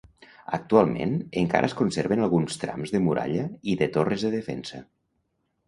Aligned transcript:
Actualment 0.57 1.13
encara 1.41 1.69
es 1.71 1.75
conserven 1.83 2.25
alguns 2.29 2.59
trams 2.65 2.95
de 2.97 3.03
muralla 3.09 3.47
i 3.75 3.79
de 3.85 3.91
torres 3.99 4.27
de 4.29 4.35
defensa. 4.41 4.85